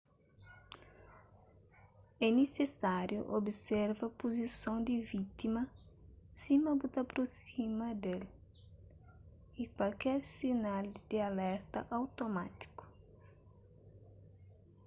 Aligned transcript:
é 2.19 2.27
nisisáriu 2.37 3.23
observa 3.39 4.09
puzison 4.17 4.77
di 4.87 4.95
vítima 5.13 5.61
sima 6.41 6.69
bu 6.79 6.85
ta 6.93 6.99
aprosima 7.05 7.87
di-l 8.03 8.23
y 9.61 9.63
kualker 9.75 10.19
sinal 10.35 10.85
di 11.09 11.17
alerta 11.29 11.79
automátiku 11.97 12.83